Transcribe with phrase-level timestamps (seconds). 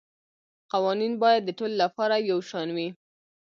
[0.71, 2.89] قوانین باید د ټولو لپاره یو شان وي